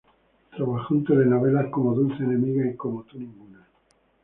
[0.55, 3.67] Trabajó en telenovelas como "Dulce enemiga" y "Como tú, ninguna".